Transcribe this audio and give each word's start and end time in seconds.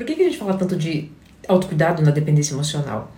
Por 0.00 0.06
que, 0.06 0.14
que 0.14 0.22
a 0.22 0.24
gente 0.24 0.38
fala 0.38 0.54
tanto 0.54 0.76
de 0.76 1.10
autocuidado 1.46 2.02
na 2.02 2.10
dependência 2.10 2.54
emocional? 2.54 3.12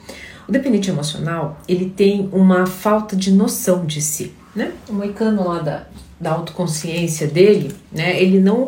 O 0.49 0.51
dependente 0.51 0.91
emocional, 0.91 1.57
ele 1.69 1.89
tem 1.89 2.29
uma 2.33 2.67
falta 2.67 3.15
de 3.15 3.31
noção 3.31 3.87
de 3.87 4.03
si, 4.03 4.33
né? 4.53 4.73
O 4.89 4.93
moicano 4.93 5.47
lá 5.47 5.61
da, 5.61 5.87
da 6.19 6.33
autoconsciência 6.33 7.29
dele, 7.29 7.73
né? 7.93 8.21
Ele 8.21 8.41
não 8.41 8.67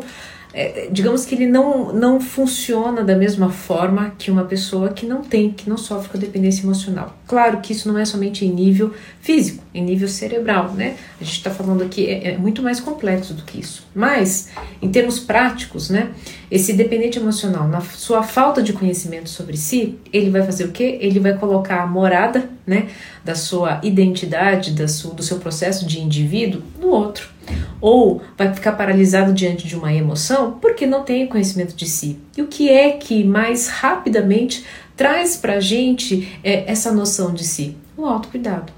é, 0.57 0.87
digamos 0.89 1.25
que 1.25 1.35
ele 1.35 1.47
não, 1.47 1.91
não 1.91 2.21
funciona 2.21 3.03
da 3.03 3.13
mesma 3.13 3.49
forma 3.49 4.13
que 4.17 4.31
uma 4.31 4.45
pessoa 4.45 4.87
que 4.87 5.05
não 5.05 5.21
tem, 5.21 5.51
que 5.51 5.69
não 5.69 5.77
sofre 5.77 6.07
com 6.07 6.17
dependência 6.17 6.63
emocional. 6.63 7.17
Claro 7.27 7.59
que 7.59 7.73
isso 7.73 7.91
não 7.91 7.99
é 7.99 8.05
somente 8.05 8.45
em 8.45 8.53
nível 8.53 8.93
físico, 9.19 9.61
em 9.73 9.83
nível 9.83 10.07
cerebral, 10.07 10.71
né? 10.71 10.95
A 11.19 11.23
gente 11.25 11.35
está 11.35 11.51
falando 11.51 11.83
aqui, 11.83 12.05
é, 12.07 12.29
é, 12.29 12.37
muito 12.37 12.63
mais 12.63 12.79
complexo 12.79 13.33
do 13.33 13.43
que 13.43 13.59
isso. 13.59 13.85
Mas, 13.93 14.47
em 14.81 14.89
termos 14.89 15.19
práticos, 15.19 15.89
né? 15.89 16.11
Esse 16.49 16.71
dependente 16.71 17.19
emocional, 17.19 17.67
na 17.67 17.81
sua 17.81 18.23
falta 18.23 18.63
de 18.63 18.71
conhecimento 18.71 19.29
sobre 19.29 19.57
si, 19.57 19.97
ele 20.13 20.29
vai 20.29 20.43
fazer 20.43 20.63
o 20.63 20.71
quê? 20.71 20.97
Ele 21.01 21.19
vai 21.19 21.33
colocar 21.37 21.81
a 21.81 21.87
morada, 21.87 22.49
né? 22.65 22.87
Da 23.25 23.35
sua 23.35 23.81
identidade, 23.83 24.71
da 24.71 24.87
sua, 24.87 25.13
do 25.13 25.21
seu 25.21 25.37
processo 25.37 25.85
de 25.85 25.99
indivíduo 25.99 26.61
no 26.79 26.87
outro 26.87 27.35
ou 27.79 28.21
vai 28.37 28.53
ficar 28.53 28.73
paralisado 28.73 29.33
diante 29.33 29.67
de 29.67 29.75
uma 29.75 29.93
emoção 29.93 30.57
porque 30.61 30.85
não 30.85 31.03
tem 31.03 31.27
conhecimento 31.27 31.75
de 31.75 31.85
si. 31.85 32.19
E 32.35 32.41
o 32.41 32.47
que 32.47 32.69
é 32.69 32.91
que 32.91 33.23
mais 33.23 33.67
rapidamente 33.67 34.65
traz 34.95 35.37
para 35.37 35.53
a 35.53 35.59
gente 35.59 36.39
é, 36.43 36.69
essa 36.71 36.91
noção 36.91 37.33
de 37.33 37.43
si? 37.43 37.75
O 37.97 38.05
autocuidado. 38.05 38.71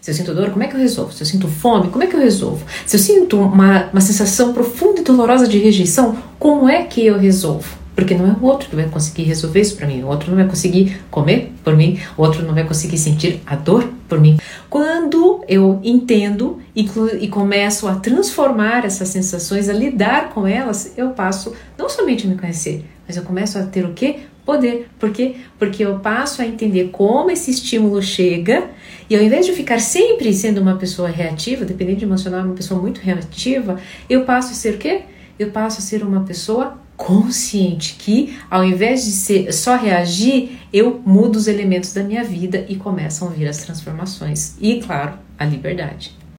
Se 0.00 0.12
eu 0.12 0.14
sinto 0.14 0.34
dor, 0.34 0.50
como 0.50 0.62
é 0.62 0.68
que 0.68 0.76
eu 0.76 0.80
resolvo? 0.80 1.12
Se 1.12 1.22
eu 1.22 1.26
sinto 1.26 1.48
fome, 1.48 1.88
como 1.88 2.04
é 2.04 2.06
que 2.06 2.14
eu 2.14 2.20
resolvo? 2.20 2.64
Se 2.86 2.96
eu 2.96 3.00
sinto 3.00 3.40
uma, 3.40 3.88
uma 3.90 4.00
sensação 4.00 4.52
profunda 4.52 5.00
e 5.00 5.04
dolorosa 5.04 5.48
de 5.48 5.58
rejeição, 5.58 6.16
como 6.38 6.68
é 6.68 6.84
que 6.84 7.04
eu 7.04 7.18
resolvo? 7.18 7.85
Porque 7.96 8.14
não 8.14 8.26
é 8.26 8.36
o 8.38 8.44
outro 8.44 8.68
que 8.68 8.76
vai 8.76 8.86
conseguir 8.90 9.22
resolver 9.22 9.58
isso 9.58 9.74
para 9.74 9.86
mim, 9.86 10.02
o 10.02 10.08
outro 10.08 10.28
não 10.28 10.36
vai 10.36 10.46
conseguir 10.46 11.00
comer 11.10 11.50
por 11.64 11.74
mim, 11.74 11.98
o 12.16 12.22
outro 12.22 12.42
não 12.42 12.52
vai 12.52 12.62
conseguir 12.62 12.98
sentir 12.98 13.40
a 13.46 13.56
dor 13.56 13.88
por 14.06 14.20
mim. 14.20 14.36
Quando 14.68 15.42
eu 15.48 15.80
entendo 15.82 16.60
e, 16.74 16.86
e 17.20 17.28
começo 17.28 17.88
a 17.88 17.94
transformar 17.94 18.84
essas 18.84 19.08
sensações, 19.08 19.70
a 19.70 19.72
lidar 19.72 20.28
com 20.28 20.46
elas, 20.46 20.92
eu 20.94 21.10
passo 21.10 21.54
não 21.78 21.88
somente 21.88 22.26
a 22.26 22.30
me 22.30 22.36
conhecer, 22.36 22.84
mas 23.08 23.16
eu 23.16 23.22
começo 23.22 23.58
a 23.58 23.62
ter 23.62 23.86
o 23.86 23.94
que? 23.94 24.18
Poder. 24.44 24.88
Por 24.98 25.10
quê? 25.10 25.36
Porque 25.58 25.84
eu 25.84 25.98
passo 25.98 26.40
a 26.40 26.46
entender 26.46 26.90
como 26.92 27.30
esse 27.30 27.50
estímulo 27.50 28.00
chega 28.00 28.70
e 29.08 29.16
ao 29.16 29.22
invés 29.22 29.46
de 29.46 29.52
ficar 29.52 29.80
sempre 29.80 30.32
sendo 30.34 30.60
uma 30.60 30.76
pessoa 30.76 31.08
reativa, 31.08 31.64
dependente 31.64 32.00
de 32.00 32.04
emocional, 32.04 32.44
uma 32.44 32.54
pessoa 32.54 32.80
muito 32.80 33.00
reativa, 33.00 33.80
eu 34.08 34.24
passo 34.24 34.52
a 34.52 34.54
ser 34.54 34.74
o 34.74 34.78
quê? 34.78 35.00
Eu 35.38 35.50
passo 35.50 35.78
a 35.78 35.82
ser 35.82 36.02
uma 36.04 36.20
pessoa 36.20 36.78
consciente 36.96 37.96
que, 37.98 38.38
ao 38.50 38.64
invés 38.64 39.04
de 39.04 39.12
ser 39.12 39.52
só 39.52 39.76
reagir, 39.76 40.58
eu 40.72 41.00
mudo 41.04 41.36
os 41.36 41.46
elementos 41.46 41.92
da 41.92 42.02
minha 42.02 42.24
vida 42.24 42.64
e 42.68 42.76
começam 42.76 43.28
a 43.28 43.30
vir 43.30 43.48
as 43.48 43.58
transformações 43.58 44.56
e, 44.60 44.80
claro, 44.80 45.18
a 45.38 45.44
liberdade. 45.44 46.16